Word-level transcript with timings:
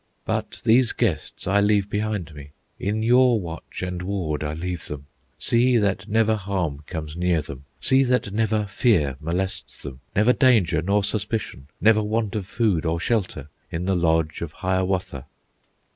But 0.25 0.63
these 0.65 0.93
guests 0.93 1.45
I 1.45 1.59
leave 1.61 1.87
behind 1.87 2.33
me, 2.33 2.53
In 2.79 3.03
your 3.03 3.39
watch 3.39 3.83
and 3.83 4.01
ward 4.01 4.43
I 4.43 4.53
leave 4.53 4.87
them; 4.87 5.05
See 5.37 5.77
that 5.77 6.07
never 6.07 6.35
harm 6.35 6.81
comes 6.87 7.15
near 7.15 7.43
them, 7.43 7.65
See 7.79 8.01
that 8.05 8.31
never 8.31 8.65
fear 8.65 9.15
molests 9.19 9.79
them, 9.83 9.99
Never 10.15 10.33
danger 10.33 10.81
nor 10.81 11.03
suspicion, 11.03 11.67
Never 11.79 12.01
want 12.01 12.35
of 12.35 12.47
food 12.47 12.83
or 12.83 12.99
shelter, 12.99 13.49
In 13.71 13.85
the 13.85 13.95
lodge 13.95 14.41
of 14.41 14.53
Hiawatha!" 14.53 15.27